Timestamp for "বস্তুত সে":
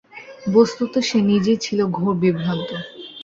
0.47-1.19